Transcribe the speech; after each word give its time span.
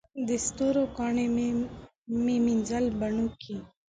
د 0.27 0.29
ستورو 0.45 0.83
کاڼي 0.97 1.25
مې 2.23 2.35
مینځل 2.45 2.85
بڼوکي 2.99 3.57